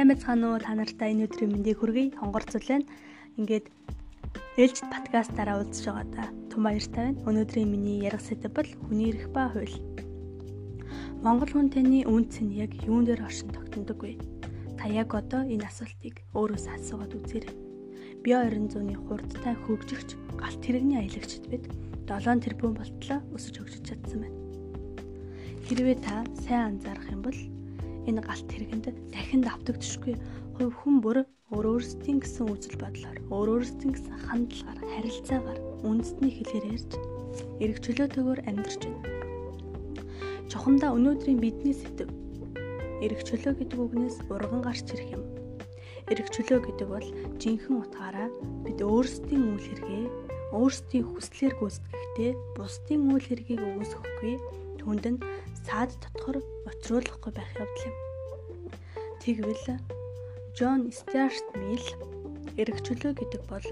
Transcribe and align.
Сайн 0.00 0.16
байцгаана 0.16 0.56
уу? 0.56 0.64
Та 0.64 0.72
нартай 0.72 1.12
энэ 1.12 1.28
өдрийн 1.28 1.52
мэндийг 1.52 1.76
хүргэе. 1.76 2.16
Хонгорцол 2.16 2.64
байна. 2.64 2.88
Ингээд 3.36 3.68
ээлжид 4.56 4.88
подкастаараа 4.88 5.60
уулзж 5.60 5.84
байгаа 5.92 6.08
да. 6.08 6.24
Тун 6.48 6.64
баяртай 6.64 7.12
байна. 7.12 7.20
Өнөөдрийн 7.28 7.68
миний 7.68 8.00
ярих 8.00 8.24
сэдэв 8.24 8.48
бол 8.48 8.70
хүний 8.88 9.12
эрх 9.12 9.28
ба 9.28 9.52
хууль. 9.52 9.76
Монгол 11.20 11.52
хүн 11.52 11.68
таны 11.68 12.08
үнц 12.08 12.40
нь 12.40 12.56
яг 12.56 12.72
юун 12.80 13.04
дээр 13.04 13.28
оршин 13.28 13.52
тогтнодог 13.52 14.00
вэ? 14.00 14.16
Та 14.80 14.88
яг 14.88 15.12
одоо 15.12 15.44
энэ 15.44 15.68
асуултыг 15.68 16.24
өөрөөсөө 16.32 16.72
асуугаад 16.80 17.12
үзээрэй. 17.20 17.52
Би 18.24 18.32
20 18.32 18.72
зууны 18.72 18.96
хурдтай 19.04 19.52
хөгжигч 19.52 20.16
галт 20.40 20.64
тэрэгний 20.64 20.96
аялагчд 20.96 21.44
бид 21.52 21.68
7 22.08 22.40
тэрбум 22.40 22.72
болтлоо 22.72 23.20
өсөж 23.36 23.52
хөгжиж 23.60 23.84
чадсан 23.84 24.24
байна. 24.24 24.40
Хэрвээ 25.68 25.96
та 26.00 26.24
сайн 26.40 26.80
анзаарах 26.80 27.12
юм 27.12 27.20
бол 27.20 27.36
энэ 28.08 28.20
галт 28.24 28.48
хэрэгэнд 28.48 28.86
дахин 29.12 29.42
давтагдчихгүй 29.44 30.14
хувь 30.56 30.74
хүн 30.80 30.96
бүр 31.04 31.18
өөр 31.50 31.66
өөрсдийн 31.72 32.22
гэсэн 32.22 32.46
үзэл 32.46 32.78
бодлоор 32.78 33.18
өөр 33.34 33.48
өөрсдийн 33.58 33.92
гэсэн 33.96 34.16
хандлагаар 34.28 34.80
харилцаагаар 34.92 35.58
үндэсний 35.82 36.32
хэлээр 36.36 36.66
ярьж 36.76 36.92
эрг 37.64 37.76
чөлөөтэйгээр 37.84 38.40
амьдарч 38.48 38.82
байна. 38.86 39.08
Чухамдаа 40.50 40.94
өнөөдрийн 40.94 41.42
бидний 41.42 41.74
сэдв 41.74 42.08
эрг 43.04 43.20
чөлөө 43.26 43.52
гэдэг 43.58 43.78
үгнээс 43.80 44.16
урган 44.30 44.62
гарч 44.62 44.86
ирэх 44.94 45.16
юм. 45.18 45.24
Эрг 46.12 46.26
чөлөө 46.34 46.58
гэдэг 46.66 46.88
бол 46.90 47.06
жинхэнэ 47.40 47.80
утгаараа 47.82 48.28
бид 48.64 48.78
өөрсдийн 48.82 49.42
үйл 49.56 49.66
хэрэгээ 49.66 50.06
өөрсдийн 50.54 51.04
хүслээр 51.06 51.54
гүйцэтгэхдээ 51.58 52.32
бусдын 52.58 53.00
үйл 53.14 53.26
хэргийг 53.26 53.62
өгөөсөхгүй 53.62 54.34
түнд 54.82 55.04
нь 55.06 55.18
саад 55.66 55.92
дотгор 56.02 56.36
очруулахгүй 56.70 57.32
байх 57.34 57.52
явдал 57.56 57.88
юм. 57.88 57.96
Тэгвэл 59.22 59.66
Джон 60.56 60.90
Стюарт 60.90 61.46
Мил 61.60 61.84
эргчлөө 62.56 63.12
гэдэг 63.20 63.42
бол 63.52 63.68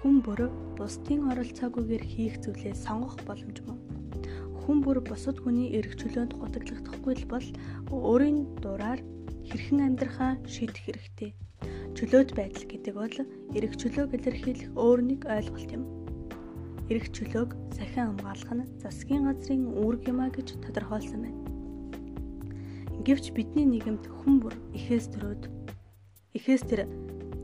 хүн 0.00 0.16
бүр 0.22 0.40
бусдын 0.78 1.26
оролцоогүйгээр 1.32 2.04
хийх 2.04 2.34
зүйлээ 2.44 2.74
сонгох 2.76 3.16
боломж 3.26 3.58
мөн. 3.66 3.78
Хүн 4.62 4.78
бүр 4.84 5.00
бусад 5.02 5.40
хүний 5.42 5.74
эргчлөөнд 5.78 6.36
гутаглагдахгүй 6.38 7.14
л 7.18 7.24
бол 7.32 7.46
өөрийн 7.90 8.38
дураар 8.62 9.00
хэрхэн 9.48 9.80
амьдрахаа 9.86 10.38
шийдэх 10.46 10.84
хэрэгтэй. 10.84 11.30
Чөлөөт 11.96 12.30
байдал 12.38 12.66
гэдэг 12.70 12.94
бол 12.94 13.16
эргчлөөг 13.56 14.10
илэрхийлэх 14.14 14.70
өөр 14.78 15.00
нэг 15.10 15.20
ойлголт 15.26 15.70
юм 15.74 15.97
эрх 16.88 17.12
чөлөөг 17.12 17.52
сахин 17.76 18.16
хамгаалах 18.16 18.52
нь 18.56 18.68
засгийн 18.80 19.28
газрын 19.28 19.76
үүрэг 19.76 20.08
юма 20.08 20.32
гэж 20.32 20.56
тодорхойлсон 20.64 21.20
байна. 21.20 21.40
Гэвч 23.04 23.36
бидний 23.36 23.68
нийгэмд 23.68 24.08
хүн 24.08 24.40
бүр 24.40 24.56
ихээс 24.72 25.12
төрөөд 25.12 25.52
ихээс 26.32 26.64
тэр 26.64 26.88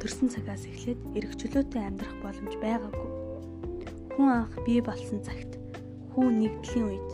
төрсэн 0.01 0.33
цагаас 0.33 0.65
эхлээд 0.65 1.01
эрх 1.13 1.37
чөлөөтэй 1.37 1.83
амьдрах 1.85 2.17
боломж 2.25 2.57
байгаагүй. 2.57 3.09
Хүн 4.17 4.29
анх 4.33 4.57
бий 4.65 4.81
болсон 4.81 5.21
цагт 5.21 5.61
хүн 6.17 6.41
нэгдлийн 6.41 6.89
үед 6.89 7.11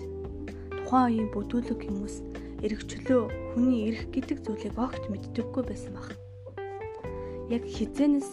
тухайн 0.86 1.11
үеийн 1.11 1.28
бүдүүлэг 1.34 1.83
хүмүүс 1.83 2.14
эрх 2.62 2.81
чөлөө 2.86 3.23
хүний 3.58 3.91
эрх 3.91 4.06
гэдэг 4.14 4.39
зүйлийг 4.47 4.78
огт 4.78 5.03
мэддэггүй 5.11 5.62
байсан 5.67 5.98
баг. 5.98 6.14
Яг 7.51 7.67
хизэнээс 7.67 8.31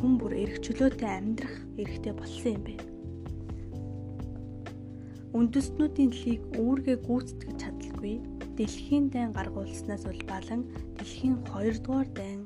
хүн 0.00 0.16
бүр 0.16 0.32
эрх 0.40 0.56
чөлөөтэй 0.64 1.10
амьдрах 1.20 1.56
эрхтэй 1.76 2.16
болсон 2.16 2.56
юм 2.56 2.64
бэ 2.64 2.95
үндэстнүүдийн 5.36 6.12
лиг 6.24 6.40
үүргээ 6.56 6.96
гүйцэтгэж 7.04 7.56
чадалгүй 7.60 8.14
дэлхийн 8.56 9.12
дайн 9.12 9.36
гаргуулснаас 9.36 10.08
улбалан 10.08 10.62
дэлхийн 10.96 11.36
2 11.44 11.84
дугаар 11.84 12.08
дайн 12.16 12.40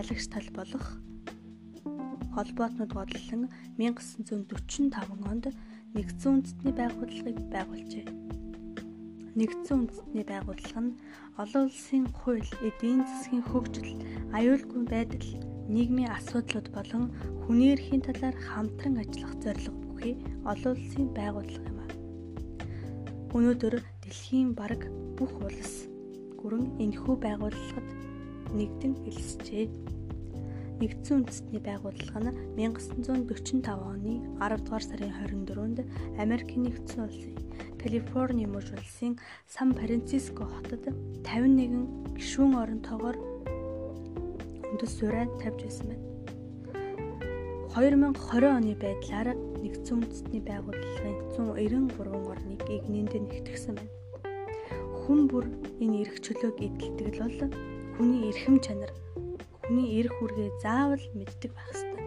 ялагч 0.00 0.24
тал 0.32 0.48
болох 0.56 0.86
холбоотнууд 2.32 2.92
бодлон 2.96 3.42
1945 3.76 5.28
онд 5.28 5.44
нэгдсэн 5.92 6.30
үндэстний 6.40 6.72
байгууллагыг 6.80 7.38
байгуулжээ. 7.52 8.06
Нэгдсэн 9.36 9.76
үндэстний 9.76 10.24
байгууллага 10.24 10.80
нь 10.88 10.96
олон 11.36 11.64
улсын 11.68 12.04
хууль, 12.16 12.52
эдийн 12.64 13.04
засгийн 13.04 13.44
хөгжил, 13.44 13.92
аюулгүй 14.32 14.82
байдал, 14.88 15.28
нийгмийн 15.68 16.16
асуудлууд 16.16 16.68
болон 16.72 17.04
хүний 17.44 17.76
эрхийн 17.76 18.00
талаар 18.00 18.36
хамтран 18.40 18.96
ажиллах 19.04 19.36
зорилго 19.44 19.81
бүхий 20.02 20.18
олон 20.42 20.74
улсын 20.74 21.06
байгууллага 21.14 21.70
юм 21.70 21.78
а. 21.78 21.86
Өнөөдөр 23.38 23.74
дэлхийн 24.02 24.50
бараг 24.58 24.82
бүх 25.14 25.30
улс 25.46 25.86
гүрэн 26.42 26.74
энэхүү 26.82 27.14
байгууллагад 27.22 27.88
нэгдэн 28.50 28.94
хэлсжээ. 29.06 29.70
Нэгдсэн 30.82 31.14
үндэстний 31.22 31.62
байгууллага 31.62 32.18
нь 32.18 32.34
1945 32.58 33.62
оны 33.70 34.26
10 34.42 34.66
дугаар 34.66 34.82
сарын 34.82 35.14
24-нд 35.22 35.78
Америкийн 36.18 36.66
нэгдсэн 36.66 37.06
улсын 37.06 37.38
Калифорни 37.78 38.50
мужи 38.50 38.74
улсын 38.74 39.22
Сан 39.46 39.70
Франциско 39.70 40.50
хотод 40.50 40.82
51 41.22 42.18
гишүүн 42.18 42.58
оронтойгоор 42.58 43.16
үндэс 44.66 44.98
суурай 44.98 45.30
тавьж 45.38 45.62
байсан 45.62 45.86
байна. 45.94 46.11
2020 47.72 48.52
оны 48.52 48.76
байдлаар 48.76 49.32
нэгдсэн 49.32 50.04
үндэстний 50.04 50.44
байгууллагын 50.44 51.16
193 51.40 52.04
орныг 52.04 52.60
игнэнд 52.68 53.16
нэгтгэсэн 53.16 53.80
байна. 53.80 53.96
Хүн 55.00 55.24
бүр 55.32 55.48
энэ 55.80 56.04
эрх 56.04 56.20
чөлөөг 56.20 56.60
эдэлдэг 56.60 57.16
л 57.16 57.24
бол 57.24 57.48
хүний 57.96 58.28
эрхэм 58.28 58.60
чанар, 58.60 58.92
хүний 59.64 59.88
эрх 60.04 60.12
үргээ 60.20 60.52
заавал 60.60 61.00
мэддэг 61.16 61.50
байх 61.56 61.72
ёстой. 61.72 62.00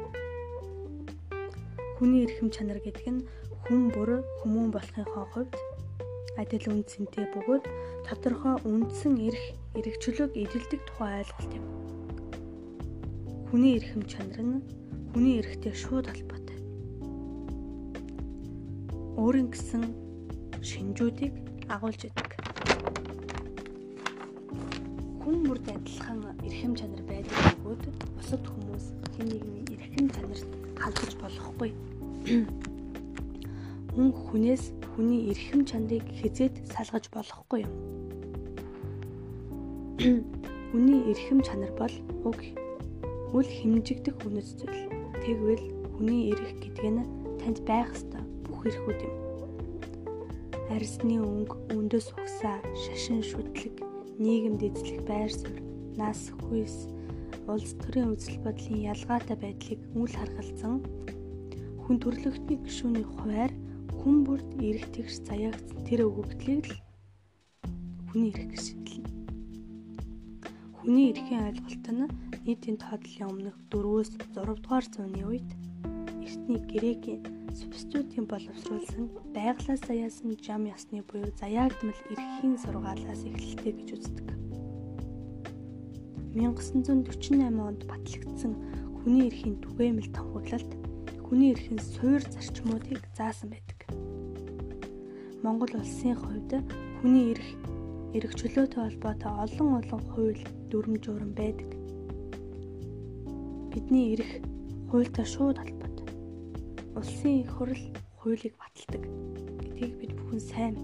Хүний 1.97 2.29
эрхэм 2.29 2.53
чанар 2.53 2.77
гэдэг 2.85 3.07
нь 3.09 3.25
хүн 3.65 3.89
бүр 3.89 4.21
хүмүүн 4.45 4.69
болохынхоо 4.69 5.25
хувьд 5.33 5.53
адил 6.37 6.77
үн 6.77 6.85
цэнтэй 6.85 7.25
бөгөөд 7.33 7.65
тодорхой 8.05 8.61
үндсэн 8.69 9.17
эрх, 9.17 9.43
эрх 9.73 9.97
чөлөөг 9.97 10.37
эдэлдэг 10.37 10.81
тухай 10.85 11.25
ойлголт 11.25 11.51
юм. 11.57 11.65
Хүний 13.49 13.81
эрхэм 13.81 14.05
чанар 14.05 14.45
нь 14.45 14.84
хүний 15.15 15.39
эрхтэй 15.39 15.71
шууд 15.71 16.11
холбоотой. 16.11 16.59
Өөрийн 19.15 19.47
гэсэн 19.47 19.87
шинжүүдийг 20.59 21.31
агуулж 21.71 22.03
идэг. 22.03 22.35
Хүн 25.23 25.37
бүрд 25.47 25.71
адилхан 25.71 26.19
эрхэм 26.43 26.75
чанар 26.75 26.99
байдаг 27.07 27.31
бөгөөд 27.63 27.95
бусад 28.19 28.43
хүмүүс 28.43 28.85
хэн 29.15 29.27
нэгний 29.31 29.63
эрхэм 29.71 30.11
чанарт 30.11 30.51
халдаж 30.83 31.11
болохгүй. 31.23 31.71
Хүн 33.95 34.09
хүнээс 34.11 34.75
хүний 34.99 35.31
эрхэм 35.31 35.63
чанарыг 35.63 36.03
хизээд 36.11 36.59
салгаж 36.75 37.07
болохгүй 37.15 37.63
юм. 37.63 37.73
Хүний 40.75 41.07
эрхэм 41.07 41.39
чанар 41.39 41.71
бол 41.79 41.95
уг 42.27 42.35
үл 43.31 43.47
хэмжигдэх 43.47 44.19
үнэт 44.27 44.59
зүйл. 44.59 45.04
Тэгвэл 45.23 45.63
хүний 45.95 46.33
эрх 46.33 46.51
гэдэг 46.59 46.87
нь 46.91 47.07
танд 47.39 47.59
байх 47.69 47.93
ёстой 47.95 48.23
бүх 48.43 48.59
эрхүүд 48.67 48.99
юм. 49.07 49.15
Арьсны 50.73 51.21
өнгө, 51.21 51.55
өндөс 51.77 52.11
угсаа, 52.17 52.59
шашин 52.73 53.21
шүтлэг, 53.21 53.79
нийгэмд 54.17 54.61
эзлэх 54.65 54.99
байр 55.07 55.31
суурь, 55.31 55.61
нас 55.95 56.33
хүйс, 56.43 56.89
улс 57.47 57.71
төрийн 57.79 58.17
үзэл 58.17 58.41
бодлын 58.41 58.89
ялгаатай 58.91 59.37
байдлыг 59.37 59.81
үл 59.93 60.09
харгалзан 60.09 60.81
хүн 61.85 61.97
төрлөختний 62.01 62.57
гишүүний 62.65 63.05
хуваар 63.05 63.53
хүн 64.01 64.25
бүрт 64.25 64.49
эрх 64.57 64.89
тэгш 64.97 65.21
заяагц 65.29 65.69
тэр 65.85 66.09
өгөгдлийг 66.09 66.65
л 66.65 66.77
хүний 68.09 68.33
эрх 68.33 68.49
гэж 68.49 68.61
шийдлээ. 68.65 69.14
Хүний 70.85 71.09
эрхийн 71.17 71.49
ойлголт 71.49 71.85
нь 71.97 72.05
нийтийн 72.45 72.77
тоотлын 72.77 73.25
өмнөх 73.33 73.57
4-өөс 73.73 74.09
6 74.37 74.61
дугаар 74.61 74.85
зууны 74.85 75.21
үед 75.25 75.49
эртний 76.21 76.61
грекийн 76.61 77.25
субститутын 77.57 78.29
боловсруулсан 78.29 79.09
байглаас 79.33 79.81
заяасан 79.89 80.37
жам 80.45 80.69
ясны 80.69 81.01
буюу 81.09 81.33
заяагдмал 81.41 82.01
эрхийн 82.13 82.61
сургаалаас 82.61 83.21
эхэллээ 83.25 83.73
гэж 83.81 83.89
үздэг. 83.97 84.27
1948 86.37 87.33
онд 87.49 87.81
батлагдсан 87.89 88.53
хүний 89.01 89.25
эрхийн 89.25 89.57
түгээмэл 89.65 90.13
томгорлолт 90.13 90.71
хүний 91.25 91.49
эрхийн 91.57 91.81
суур 91.81 92.21
зарчмуудыг 92.21 93.01
заасан 93.17 93.49
байдаг. 93.49 93.89
Монгол 95.41 95.81
улсын 95.81 96.13
хувьд 96.13 96.61
хүний 97.01 97.33
эрх 97.33 97.49
эрх 98.15 98.31
чөлөөтэй 98.39 98.81
холбоотой 98.83 99.31
олон 99.43 99.69
олон 99.79 100.01
хууль 100.11 100.43
дүрм 100.71 100.95
журам 101.03 101.31
байдаг 101.35 101.69
бидний 103.75 104.15
эрх 104.15 104.31
хуультай 104.89 105.25
шууд 105.27 105.57
холбоотой. 105.59 106.07
Улсын 106.95 107.43
их 107.43 107.51
хурл 107.51 107.81
хуулийг 108.19 108.55
баталдаг 108.55 109.03
гэдгийг 109.59 109.93
бид 109.99 110.11
бүхэн 110.15 110.39
сайн. 110.39 110.75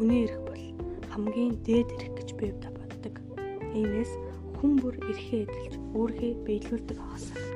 Хүний 0.00 0.24
эрх 0.24 0.40
бол 0.48 0.64
хамгийн 1.12 1.60
дээд 1.60 1.92
эрх 1.92 2.08
гэж 2.16 2.28
би 2.40 2.48
боддог. 2.56 3.14
Иймээс 3.76 4.12
хүн 4.56 4.80
бүр 4.80 4.96
эрхээ 5.12 5.44
эдэлж 5.44 5.74
өөрхөө 5.92 6.32
биелүүлдэг 6.48 6.98
хасаа. 7.04 7.49